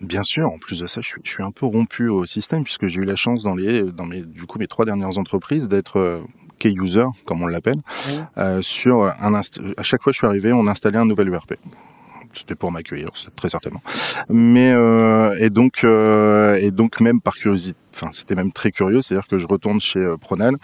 Bien 0.00 0.22
sûr, 0.22 0.50
en 0.50 0.58
plus 0.58 0.80
de 0.80 0.86
ça, 0.86 1.00
je 1.02 1.08
suis, 1.08 1.20
je 1.24 1.30
suis 1.30 1.42
un 1.42 1.50
peu 1.50 1.66
rompu 1.66 2.08
au 2.08 2.24
système 2.24 2.64
puisque 2.64 2.86
j'ai 2.86 3.00
eu 3.00 3.04
la 3.04 3.16
chance 3.16 3.42
dans 3.42 3.54
les, 3.54 3.82
dans 3.82 4.06
mes, 4.06 4.22
du 4.22 4.44
coup, 4.46 4.58
mes 4.58 4.66
trois 4.66 4.84
dernières 4.84 5.18
entreprises 5.18 5.68
d'être 5.68 6.22
user, 6.70 7.06
comme 7.24 7.42
on 7.42 7.46
l'appelle, 7.46 7.78
oui. 8.08 8.20
euh, 8.38 8.62
sur 8.62 9.04
un 9.04 9.34
à 9.34 9.82
chaque 9.82 10.02
fois 10.02 10.10
que 10.10 10.14
je 10.14 10.18
suis 10.18 10.26
arrivé, 10.26 10.52
on 10.52 10.66
installait 10.66 10.98
un 10.98 11.06
nouvel 11.06 11.32
ERP 11.32 11.54
c'était 12.38 12.54
pour 12.54 12.72
m'accueillir, 12.72 13.10
très 13.36 13.48
certainement. 13.48 13.82
Mais 14.28 14.72
euh, 14.72 15.36
et 15.38 15.50
donc 15.50 15.84
euh, 15.84 16.56
et 16.56 16.70
donc 16.70 17.00
même 17.00 17.20
par 17.20 17.34
curiosité, 17.34 17.78
enfin 17.94 18.08
c'était 18.12 18.34
même 18.34 18.52
très 18.52 18.70
curieux, 18.70 19.02
c'est-à-dire 19.02 19.28
que 19.28 19.38
je 19.38 19.46
retourne 19.46 19.80
chez 19.80 20.00
euh, 20.00 20.16
Pronel 20.16 20.56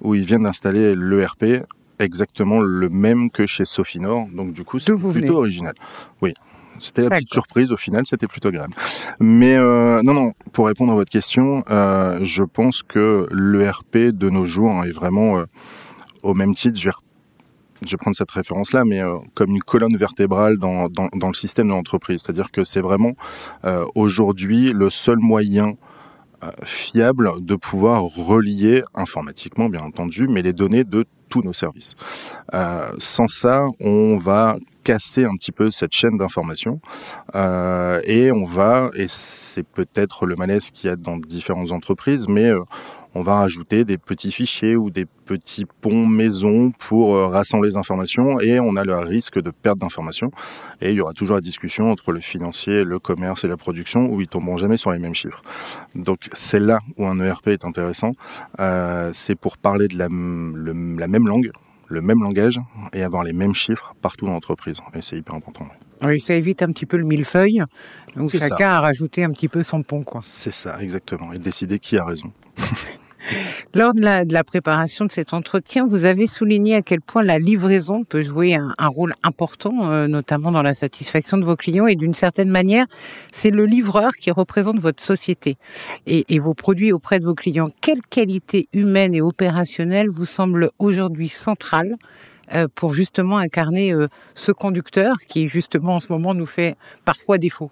où 0.00 0.14
ils 0.14 0.24
viennent 0.24 0.42
d'installer 0.42 0.94
l'ERP 0.94 1.64
exactement 1.98 2.60
le 2.60 2.88
même 2.88 3.30
que 3.30 3.46
chez 3.46 3.64
Sofinor, 3.64 4.26
donc 4.32 4.52
du 4.52 4.64
coup 4.64 4.78
c'est 4.78 4.92
plutôt 4.92 5.10
venez? 5.10 5.30
original. 5.30 5.74
Oui. 6.20 6.34
C'était 6.78 7.02
la 7.02 7.10
petite 7.10 7.32
surprise 7.32 7.72
au 7.72 7.76
final, 7.76 8.04
c'était 8.08 8.26
plutôt 8.26 8.50
grave. 8.50 8.68
Mais 9.20 9.56
euh, 9.56 10.02
non, 10.02 10.14
non, 10.14 10.32
pour 10.52 10.66
répondre 10.66 10.92
à 10.92 10.94
votre 10.94 11.10
question, 11.10 11.62
euh, 11.70 12.18
je 12.22 12.42
pense 12.42 12.82
que 12.82 13.26
l'ERP 13.32 13.96
de 14.12 14.30
nos 14.30 14.46
jours 14.46 14.84
est 14.84 14.92
vraiment 14.92 15.38
euh, 15.38 15.44
au 16.22 16.34
même 16.34 16.54
titre. 16.54 16.78
Je 16.78 16.88
vais 16.88 16.94
je 17.84 17.90
vais 17.90 17.96
prendre 17.96 18.14
cette 18.14 18.30
référence-là, 18.30 18.84
mais 18.84 19.00
comme 19.34 19.50
une 19.50 19.58
colonne 19.58 19.96
vertébrale 19.96 20.56
dans, 20.56 20.88
dans, 20.88 21.08
dans 21.16 21.26
le 21.26 21.34
système 21.34 21.66
de 21.66 21.72
l'entreprise. 21.72 22.22
C'est-à-dire 22.22 22.52
que 22.52 22.62
c'est 22.62 22.80
vraiment 22.80 23.14
aujourd'hui 23.96 24.72
le 24.72 24.88
seul 24.88 25.18
moyen 25.18 25.74
fiable 26.62 27.28
de 27.40 27.56
pouvoir 27.56 28.02
relier 28.04 28.82
informatiquement, 28.94 29.68
bien 29.68 29.82
entendu, 29.82 30.28
mais 30.28 30.42
les 30.42 30.52
données 30.52 30.84
de 30.84 31.06
tous 31.32 31.42
nos 31.42 31.54
services. 31.54 31.94
Euh, 32.54 32.92
sans 32.98 33.26
ça, 33.26 33.66
on 33.80 34.18
va 34.18 34.56
casser 34.82 35.24
un 35.24 35.34
petit 35.36 35.52
peu 35.52 35.70
cette 35.70 35.92
chaîne 35.92 36.16
d'information 36.18 36.80
euh, 37.34 38.00
et 38.04 38.32
on 38.32 38.44
va, 38.44 38.90
et 38.94 39.06
c'est 39.08 39.62
peut-être 39.62 40.26
le 40.26 40.36
malaise 40.36 40.70
qu'il 40.70 40.88
y 40.88 40.92
a 40.92 40.96
dans 40.96 41.16
différentes 41.16 41.72
entreprises, 41.72 42.26
mais 42.28 42.46
euh, 42.46 42.62
on 43.14 43.22
va 43.22 43.36
rajouter 43.36 43.84
des 43.84 43.98
petits 43.98 44.32
fichiers 44.32 44.74
ou 44.74 44.90
des 44.90 45.04
petits 45.04 45.66
ponts 45.66 46.06
maison 46.06 46.70
pour 46.70 47.14
euh, 47.14 47.28
rassembler 47.28 47.70
les 47.70 47.76
informations 47.76 48.40
et 48.40 48.58
on 48.58 48.76
a 48.76 48.84
le 48.84 48.96
risque 48.96 49.40
de 49.40 49.50
perte 49.50 49.78
d'informations. 49.78 50.30
Et 50.80 50.90
il 50.90 50.96
y 50.96 51.00
aura 51.00 51.12
toujours 51.12 51.36
la 51.36 51.42
discussion 51.42 51.90
entre 51.90 52.12
le 52.12 52.20
financier, 52.20 52.84
le 52.84 52.98
commerce 52.98 53.44
et 53.44 53.48
la 53.48 53.58
production 53.58 54.06
où 54.06 54.20
ils 54.20 54.28
tomberont 54.28 54.56
jamais 54.56 54.78
sur 54.78 54.92
les 54.92 54.98
mêmes 54.98 55.14
chiffres. 55.14 55.42
Donc 55.94 56.28
c'est 56.32 56.60
là 56.60 56.80
où 56.96 57.06
un 57.06 57.20
ERP 57.20 57.48
est 57.48 57.64
intéressant. 57.64 58.12
C'est 59.12 59.34
pour 59.34 59.58
parler 59.58 59.88
de 59.88 59.98
la, 59.98 60.08
la 60.08 61.08
même 61.08 61.28
langue, 61.28 61.50
le 61.92 62.00
même 62.00 62.22
langage 62.22 62.60
et 62.92 63.02
avoir 63.02 63.22
les 63.22 63.32
mêmes 63.32 63.54
chiffres 63.54 63.94
partout 64.00 64.26
dans 64.26 64.32
l'entreprise. 64.32 64.78
Et 64.94 65.02
c'est 65.02 65.16
hyper 65.16 65.34
important. 65.34 65.66
Oui, 66.02 66.18
ça 66.18 66.34
évite 66.34 66.62
un 66.62 66.68
petit 66.68 66.86
peu 66.86 66.96
le 66.96 67.04
millefeuille. 67.04 67.62
Donc 68.16 68.32
chacun 68.32 68.56
ça. 68.58 68.76
a 68.78 68.80
rajouté 68.80 69.22
un 69.22 69.30
petit 69.30 69.48
peu 69.48 69.62
son 69.62 69.82
pont. 69.82 70.02
quoi. 70.02 70.20
C'est 70.24 70.52
ça, 70.52 70.80
exactement. 70.80 71.32
Et 71.32 71.38
décider 71.38 71.78
qui 71.78 71.98
a 71.98 72.04
raison. 72.04 72.32
Lors 73.74 73.94
de 73.94 74.02
la, 74.02 74.44
préparation 74.44 75.04
de 75.04 75.12
cet 75.12 75.32
entretien, 75.32 75.86
vous 75.86 76.04
avez 76.04 76.26
souligné 76.26 76.74
à 76.74 76.82
quel 76.82 77.00
point 77.00 77.22
la 77.22 77.38
livraison 77.38 78.04
peut 78.04 78.22
jouer 78.22 78.54
un, 78.54 78.88
rôle 78.88 79.14
important, 79.22 79.90
euh, 79.90 80.08
notamment 80.08 80.52
dans 80.52 80.62
la 80.62 80.74
satisfaction 80.74 81.38
de 81.38 81.44
vos 81.44 81.56
clients. 81.56 81.86
Et 81.86 81.96
d'une 81.96 82.14
certaine 82.14 82.50
manière, 82.50 82.86
c'est 83.30 83.50
le 83.50 83.64
livreur 83.64 84.12
qui 84.14 84.30
représente 84.30 84.78
votre 84.78 85.02
société 85.02 85.56
et, 86.06 86.24
et, 86.28 86.38
vos 86.38 86.54
produits 86.54 86.92
auprès 86.92 87.20
de 87.20 87.24
vos 87.24 87.34
clients. 87.34 87.68
Quelle 87.80 88.02
qualité 88.10 88.68
humaine 88.72 89.14
et 89.14 89.22
opérationnelle 89.22 90.08
vous 90.08 90.26
semble 90.26 90.70
aujourd'hui 90.78 91.28
centrale 91.28 91.96
euh, 92.54 92.66
pour 92.74 92.92
justement 92.92 93.38
incarner 93.38 93.92
euh, 93.92 94.08
ce 94.34 94.52
conducteur 94.52 95.16
qui, 95.28 95.48
justement, 95.48 95.96
en 95.96 96.00
ce 96.00 96.12
moment, 96.12 96.34
nous 96.34 96.46
fait 96.46 96.76
parfois 97.04 97.38
défaut? 97.38 97.70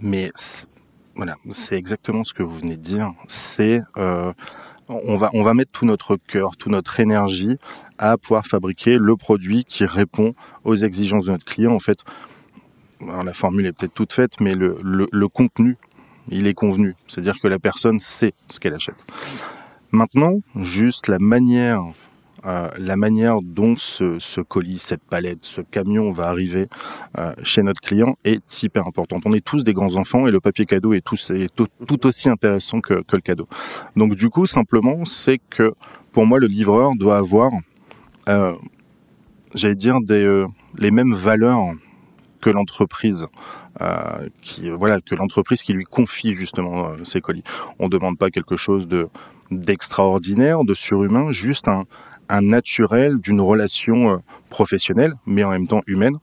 Mais 0.00 0.30
voilà, 1.16 1.36
c'est 1.50 1.76
exactement 1.76 2.24
ce 2.24 2.34
que 2.34 2.42
vous 2.42 2.58
venez 2.58 2.76
de 2.76 2.82
dire. 2.82 3.12
C'est 3.26 3.80
euh, 3.96 4.32
on 4.88 5.16
va 5.16 5.30
on 5.32 5.42
va 5.42 5.54
mettre 5.54 5.72
tout 5.72 5.86
notre 5.86 6.16
cœur, 6.16 6.56
toute 6.56 6.72
notre 6.72 7.00
énergie 7.00 7.56
à 7.98 8.18
pouvoir 8.18 8.46
fabriquer 8.46 8.98
le 8.98 9.16
produit 9.16 9.64
qui 9.64 9.86
répond 9.86 10.34
aux 10.64 10.76
exigences 10.76 11.24
de 11.26 11.32
notre 11.32 11.46
client. 11.46 11.72
En 11.72 11.80
fait, 11.80 12.00
la 13.00 13.32
formule 13.32 13.66
est 13.66 13.72
peut-être 13.72 13.94
toute 13.94 14.12
faite, 14.12 14.40
mais 14.40 14.54
le, 14.54 14.78
le, 14.82 15.06
le 15.10 15.28
contenu, 15.28 15.76
il 16.28 16.46
est 16.46 16.54
convenu. 16.54 16.94
C'est-à-dire 17.06 17.40
que 17.40 17.48
la 17.48 17.58
personne 17.58 17.98
sait 17.98 18.34
ce 18.48 18.60
qu'elle 18.60 18.74
achète. 18.74 19.04
Maintenant, 19.92 20.40
juste 20.56 21.08
la 21.08 21.18
manière 21.18 21.82
euh, 22.44 22.68
la 22.78 22.96
manière 22.96 23.40
dont 23.42 23.76
ce, 23.76 24.40
colis, 24.40 24.78
cette 24.78 25.02
palette, 25.02 25.38
ce 25.42 25.60
camion 25.60 26.12
va 26.12 26.28
arriver 26.28 26.66
euh, 27.18 27.32
chez 27.42 27.62
notre 27.62 27.80
client 27.80 28.16
est 28.24 28.62
hyper 28.62 28.86
importante. 28.86 29.22
On 29.24 29.32
est 29.32 29.44
tous 29.44 29.64
des 29.64 29.72
grands 29.72 29.96
enfants 29.96 30.26
et 30.26 30.30
le 30.30 30.40
papier 30.40 30.66
cadeau 30.66 30.92
est, 30.92 31.04
tout, 31.04 32.06
aussi 32.06 32.28
intéressant 32.28 32.80
que, 32.80 32.94
le 32.94 33.20
cadeau. 33.20 33.48
Donc 33.96 34.14
du 34.14 34.28
coup, 34.28 34.46
simplement, 34.46 35.04
c'est 35.04 35.40
que 35.50 35.72
pour 36.12 36.26
moi, 36.26 36.38
le 36.38 36.46
livreur 36.46 36.92
doit 36.96 37.16
avoir, 37.16 37.50
euh, 38.28 38.54
j'allais 39.54 39.74
dire, 39.74 39.98
les 40.08 40.90
mêmes 40.90 41.14
valeurs 41.14 41.72
que 42.40 42.50
l'entreprise 42.50 43.26
qui 44.40 44.70
voilà 44.70 45.00
que 45.00 45.14
l'entreprise 45.14 45.62
qui 45.62 45.72
lui 45.72 45.84
confie 45.84 46.32
justement 46.32 46.86
euh, 46.86 47.04
ses 47.04 47.20
colis. 47.20 47.42
On 47.78 47.88
demande 47.88 48.16
pas 48.18 48.30
quelque 48.30 48.56
chose 48.56 48.88
de 48.88 49.08
d'extraordinaire, 49.50 50.64
de 50.64 50.74
surhumain, 50.74 51.30
juste 51.30 51.68
un, 51.68 51.84
un 52.28 52.42
naturel 52.42 53.18
d'une 53.18 53.40
relation 53.40 54.10
euh, 54.10 54.16
professionnelle, 54.50 55.14
mais 55.26 55.44
en 55.44 55.50
même 55.50 55.66
temps 55.66 55.82
humaine, 55.86 56.18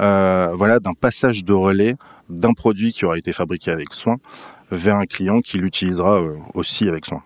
euh, 0.00 0.52
voilà, 0.54 0.80
d'un 0.80 0.94
passage 0.94 1.44
de 1.44 1.52
relais 1.52 1.96
d'un 2.28 2.54
produit 2.54 2.92
qui 2.92 3.04
aura 3.04 3.18
été 3.18 3.32
fabriqué 3.32 3.70
avec 3.70 3.92
soin 3.92 4.18
vers 4.72 4.96
un 4.96 5.04
client 5.04 5.40
qui 5.42 5.58
l'utilisera 5.58 6.20
euh, 6.20 6.36
aussi 6.54 6.88
avec 6.88 7.04
soin. 7.04 7.22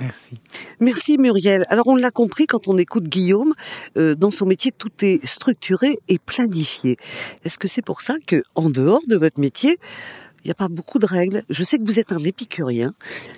Merci. 0.00 0.32
Merci 0.80 1.18
Muriel. 1.18 1.64
Alors 1.68 1.86
on 1.86 1.96
l'a 1.96 2.10
compris 2.10 2.46
quand 2.46 2.68
on 2.68 2.76
écoute 2.78 3.04
Guillaume, 3.04 3.54
euh, 3.96 4.14
dans 4.14 4.30
son 4.30 4.44
métier 4.44 4.72
tout 4.72 4.90
est 5.02 5.24
structuré 5.24 5.98
et 6.08 6.18
planifié. 6.18 6.96
Est-ce 7.44 7.58
que 7.58 7.68
c'est 7.68 7.82
pour 7.82 8.00
ça 8.00 8.16
que 8.26 8.42
en 8.56 8.70
dehors 8.70 9.02
de 9.06 9.16
votre 9.16 9.40
métier, 9.40 9.78
il 10.44 10.48
n'y 10.48 10.50
a 10.50 10.54
pas 10.54 10.68
beaucoup 10.68 10.98
de 10.98 11.06
règles. 11.06 11.42
Je 11.50 11.62
sais 11.62 11.78
que 11.78 11.84
vous 11.84 11.98
êtes 11.98 12.12
un 12.12 12.18
épicurien, 12.18 12.94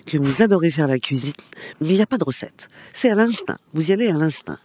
que 0.06 0.18
vous 0.18 0.42
adorez 0.42 0.71
faire 0.71 0.88
la 0.88 0.99
cuisine, 0.99 1.32
mais 1.80 1.88
il 1.88 1.97
n'y 1.97 2.02
a 2.02 2.06
pas 2.06 2.18
de 2.18 2.25
recette. 2.25 2.68
C'est 2.92 3.11
à 3.11 3.14
l'instinct. 3.14 3.59
Vous 3.75 3.90
y 3.90 3.92
allez 3.92 4.09
à 4.09 4.12
l'instinct. 4.12 4.59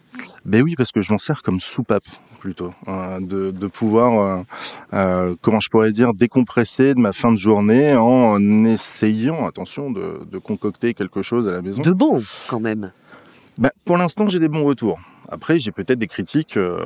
Ben 0.46 0.62
oui, 0.64 0.76
parce 0.76 0.92
que 0.92 1.02
je 1.02 1.12
m'en 1.12 1.20
sers 1.20 1.42
comme 1.44 1.60
soupape 1.60 2.06
plutôt, 2.40 2.74
euh, 2.88 3.20
de, 3.20 3.52
de, 3.52 3.68
pouvoir, 3.68 4.20
euh, 4.20 4.44
euh, 4.94 5.36
comment 5.42 5.60
je 5.60 5.70
pourrais 5.70 5.92
dire, 5.92 6.14
décompresser 6.14 6.94
de 6.94 7.00
ma 7.00 7.14
fin 7.14 7.32
de 7.32 7.38
journée 7.38 7.96
en 7.96 8.66
essayant, 8.66 9.46
attention, 9.46 9.92
de, 9.92 10.22
de 10.32 10.38
concocter 10.38 10.94
quelque 10.94 11.22
chose 11.22 11.48
à 11.48 11.52
la 11.52 11.62
maison. 11.62 11.82
De 11.82 11.92
bon, 11.92 12.24
quand 12.48 12.60
même. 12.60 12.92
Ben, 13.58 13.72
pour 13.86 13.98
l'instant, 13.98 14.30
j'ai 14.30 14.40
des 14.40 14.48
bons 14.48 14.64
retours. 14.64 15.00
Après, 15.30 15.60
j'ai 15.60 15.72
peut-être 15.72 16.00
des 16.00 16.08
critiques 16.08 16.58
euh, 16.58 16.86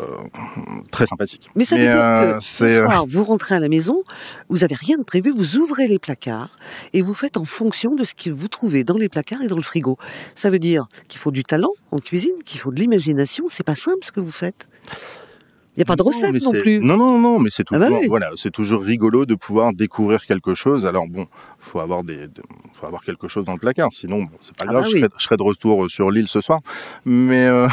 très 0.91 1.05
sympathiques. 1.05 1.49
Mais 1.55 1.65
ça 1.65 1.75
veut 1.75 1.83
dire 1.83 1.95
euh, 1.95 2.33
que 2.37 2.43
ce 2.43 2.83
soir, 2.85 3.05
vous 3.07 3.23
rentrez 3.23 3.55
à 3.55 3.59
la 3.59 3.69
maison, 3.69 4.03
vous 4.49 4.59
n'avez 4.59 4.75
rien 4.75 4.97
de 4.97 5.03
prévu, 5.03 5.31
vous 5.31 5.57
ouvrez 5.57 5.87
les 5.87 5.99
placards 5.99 6.55
et 6.93 7.01
vous 7.01 7.13
faites 7.13 7.37
en 7.37 7.45
fonction 7.45 7.95
de 7.95 8.03
ce 8.03 8.15
que 8.15 8.29
vous 8.29 8.47
trouvez 8.47 8.83
dans 8.83 8.97
les 8.97 9.09
placards 9.09 9.41
et 9.43 9.47
dans 9.47 9.57
le 9.57 9.61
frigo. 9.61 9.97
Ça 10.33 10.49
veut 10.49 10.59
dire 10.59 10.87
qu'il 11.07 11.19
faut 11.19 11.31
du 11.31 11.43
talent 11.43 11.71
en 11.91 11.99
cuisine, 11.99 12.33
qu'il 12.43 12.59
faut 12.59 12.71
de 12.71 12.79
l'imagination. 12.79 13.45
C'est 13.49 13.63
pas 13.63 13.75
simple 13.75 13.99
ce 14.01 14.11
que 14.11 14.19
vous 14.19 14.31
faites. 14.31 14.67
Il 15.75 15.79
n'y 15.79 15.83
a 15.83 15.85
pas 15.85 15.95
de 15.95 16.01
recette 16.01 16.33
non, 16.33 16.51
non 16.51 16.61
plus. 16.61 16.79
Non, 16.79 16.97
non, 16.97 17.17
non, 17.17 17.39
mais 17.39 17.49
c'est 17.49 17.63
toujours, 17.63 17.85
ah 17.85 17.89
bah 17.89 17.97
oui. 18.01 18.07
voilà, 18.07 18.31
c'est 18.35 18.51
toujours 18.51 18.81
rigolo 18.81 19.25
de 19.25 19.35
pouvoir 19.35 19.71
découvrir 19.71 20.25
quelque 20.25 20.53
chose. 20.53 20.85
Alors 20.85 21.07
bon, 21.07 21.27
faut 21.61 21.79
avoir 21.79 22.03
des, 22.03 22.27
de, 22.27 22.41
faut 22.73 22.85
avoir 22.85 23.03
quelque 23.03 23.27
chose 23.27 23.45
dans 23.45 23.53
le 23.53 23.59
placard. 23.59 23.89
Sinon, 23.91 24.23
bon, 24.23 24.37
c'est 24.41 24.55
pas 24.55 24.65
grave. 24.65 24.77
Ah 24.77 24.81
bah 24.81 24.87
oui. 24.87 24.93
je, 24.93 25.05
serai, 25.05 25.09
je, 25.17 25.23
serai, 25.23 25.37
de 25.37 25.43
retour 25.43 25.89
sur 25.89 26.11
l'île 26.11 26.27
ce 26.27 26.41
soir, 26.41 26.59
mais 27.05 27.45
euh, 27.47 27.67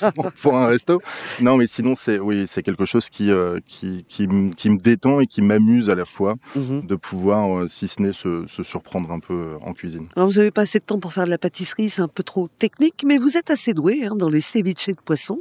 pour 0.42 0.56
un 0.56 0.66
resto. 0.66 1.00
Non, 1.40 1.56
mais 1.56 1.66
sinon, 1.66 1.94
c'est 1.94 2.18
oui, 2.18 2.46
c'est 2.46 2.62
quelque 2.62 2.86
chose 2.86 3.08
qui, 3.08 3.30
euh, 3.30 3.58
qui, 3.66 4.04
qui, 4.08 4.28
qui, 4.56 4.70
me 4.70 4.78
détend 4.78 5.20
et 5.20 5.26
qui 5.26 5.42
m'amuse 5.42 5.90
à 5.90 5.94
la 5.94 6.04
fois 6.04 6.36
mm 6.54 6.60
-hmm. 6.60 6.86
de 6.86 6.96
pouvoir, 6.96 7.58
euh, 7.58 7.68
si 7.68 7.88
ce 7.88 8.02
n'est 8.02 8.12
se, 8.12 8.46
se, 8.46 8.62
surprendre 8.62 9.10
un 9.10 9.20
peu 9.20 9.56
en 9.62 9.72
cuisine. 9.72 10.06
Alors, 10.16 10.28
vous 10.28 10.38
avez 10.38 10.50
pas 10.50 10.62
assez 10.62 10.78
de 10.78 10.84
temps 10.84 11.00
pour 11.00 11.12
faire 11.12 11.24
de 11.24 11.30
la 11.30 11.38
pâtisserie, 11.38 11.90
c'est 11.90 12.02
un 12.02 12.14
peu 12.18 12.22
trop 12.22 12.48
technique, 12.58 13.04
mais 13.08 13.18
vous 13.18 13.36
êtes 13.36 13.50
assez 13.50 13.72
doué 13.74 13.94
hein, 14.06 14.14
dans 14.16 14.30
les 14.36 14.42
ceviches 14.52 14.94
de 14.98 15.02
poisson 15.04 15.40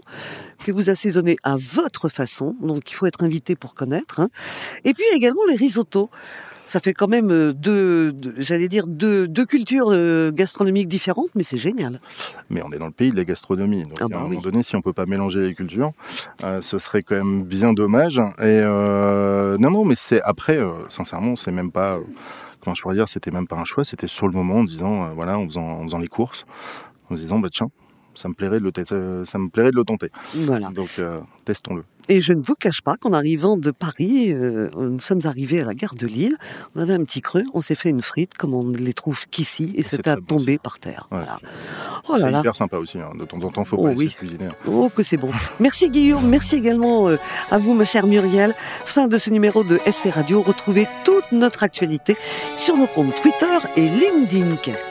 que 0.64 0.72
vous 0.72 0.90
assaisonnez 0.90 1.38
à 1.44 1.56
votre 1.58 2.10
façon. 2.10 2.56
Donc, 2.62 2.92
il 2.92 2.96
faut 2.96 3.08
être 3.12 3.24
invité 3.24 3.56
pour 3.56 3.74
connaître. 3.74 4.20
Hein. 4.20 4.30
Et 4.88 4.94
puis 4.94 5.06
également 5.14 5.46
les 5.52 5.56
risottos 5.56 6.10
ça 6.72 6.80
fait 6.80 6.94
quand 6.94 7.10
même 7.10 7.52
deux, 7.52 8.14
deux 8.14 8.34
j'allais 8.38 8.70
dire 8.70 8.88
deux, 8.88 9.28
deux 9.28 9.46
cultures 9.46 9.90
euh, 9.92 10.32
gastronomiques 10.32 10.88
différentes, 10.88 11.32
mais 11.36 11.44
c'est 11.44 11.58
génial. 11.58 12.00
Mais 12.50 12.62
on 12.64 12.72
est 12.72 12.80
dans 12.80 12.86
le 12.86 12.94
pays 12.94 13.12
de 13.12 13.18
la 13.18 13.26
gastronomie, 13.26 13.84
donc 13.84 13.98
ah 14.00 14.08
bah 14.08 14.18
à 14.18 14.20
un 14.20 14.24
oui. 14.24 14.30
moment 14.30 14.42
donné, 14.42 14.64
si 14.64 14.76
on 14.78 14.82
peut 14.82 14.94
pas 14.94 15.06
mélanger 15.06 15.42
les 15.42 15.54
cultures, 15.54 15.92
euh, 16.46 16.62
ce 16.62 16.78
serait 16.78 17.04
quand 17.04 17.16
même 17.16 17.44
bien 17.44 17.74
dommage. 17.74 18.20
Et 18.20 18.62
euh, 18.64 19.58
non, 19.58 19.70
non, 19.72 19.84
mais 19.84 19.96
c'est 19.96 20.22
après, 20.22 20.58
euh, 20.58 20.88
sincèrement, 20.88 21.36
c'est 21.36 21.52
même 21.52 21.72
pas, 21.72 22.00
comment 22.62 22.74
je 22.74 22.82
pourrais 22.82 22.96
dire, 22.96 23.10
c'était 23.10 23.32
même 23.32 23.48
pas 23.48 23.58
un 23.58 23.66
choix, 23.66 23.84
c'était 23.84 24.08
sur 24.08 24.28
le 24.28 24.34
moment, 24.34 24.60
en 24.60 24.64
disant, 24.64 25.04
euh, 25.04 25.08
voilà, 25.14 25.38
en 25.38 25.46
faisant, 25.46 25.68
en 25.68 25.84
faisant 25.84 26.00
les 26.00 26.08
courses, 26.08 26.46
en 27.10 27.16
se 27.16 27.22
disant, 27.22 27.40
bah 27.40 27.50
tiens, 27.52 27.70
ça 28.16 28.30
me 28.30 28.34
plairait 28.34 28.60
de 28.60 28.66
le, 28.66 29.26
ça 29.26 29.38
me 29.38 29.50
plairait 29.50 29.72
de 29.72 29.76
le 29.76 29.84
tenter. 29.84 30.10
Voilà. 30.36 30.70
Donc 30.70 30.90
euh, 31.00 31.20
testons-le. 31.46 31.84
Et 32.10 32.22
je 32.22 32.34
ne 32.34 32.42
vous 32.42 32.56
cache 32.56 32.82
pas 32.82 32.98
qu'en 32.98 33.14
arrivant 33.14 33.58
de 33.58 33.72
Paris, 33.72 34.32
euh, 34.32 34.70
nous 34.76 35.00
sommes 35.00 35.22
arrivés 35.26 35.62
à 35.62 35.66
la 35.66 35.74
gare 35.74 35.96
de 35.96 36.08
Lille. 36.08 36.36
On 36.76 36.82
avait 36.82 36.94
un 36.94 37.04
petit 37.04 37.22
creux, 37.22 37.44
on 37.54 37.62
s'est 37.62 37.76
fait 37.76 37.90
une 37.90 38.02
frite 38.02 38.34
comme 38.38 38.54
on 38.54 38.64
ne 38.64 38.78
les 38.78 38.94
trouve 38.94 39.28
qu'ici, 39.28 39.74
et 39.76 39.84
c'était 39.84 40.10
à 40.10 40.18
tomber 40.18 40.58
par 40.58 40.80
terre. 40.80 41.08
Ouais. 41.12 41.20
Voilà. 41.20 41.40
Oh 42.10 42.16
c'est 42.20 42.40
hyper 42.40 42.56
sympa 42.56 42.78
aussi. 42.78 43.00
Hein. 43.00 43.12
De 43.18 43.26
temps 43.26 43.42
en 43.44 43.50
temps, 43.50 43.66
faut 43.66 43.78
oh, 43.80 43.86
pas 43.86 43.94
oui. 43.94 44.10
cuisiner. 44.10 44.46
Hein. 44.46 44.56
Oh 44.68 44.90
que 44.90 45.04
c'est 45.04 45.18
bon. 45.18 45.32
merci 45.60 45.90
Guillaume, 45.90 46.28
merci 46.28 46.56
également 46.56 47.08
euh, 47.08 47.18
à 47.50 47.58
vous, 47.58 47.74
ma 47.74 47.86
chère 47.86 48.08
Muriel. 48.08 48.56
Fin 48.86 49.08
de 49.08 49.18
ce 49.18 49.30
numéro 49.30 49.64
de 49.64 49.80
SC 49.86 50.10
Radio. 50.12 50.42
Retrouvez 50.42 50.88
toute 51.04 51.32
notre 51.32 51.64
actualité 51.64 52.16
sur 52.56 52.78
nos 52.78 52.88
comptes 52.88 53.16
Twitter 53.16 53.58
et 53.78 53.90
LinkedIn. 53.90 54.91